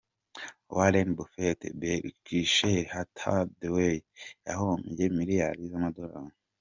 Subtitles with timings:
[0.75, 3.97] Warren Buffett -Berkshire Hathaway:
[4.47, 6.35] yahombye miliyari z’amadolari.